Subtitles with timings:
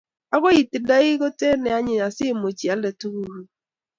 [0.35, 3.47] Agoi iting'doi kote ne anyiny asimuch ialde tuguk kuk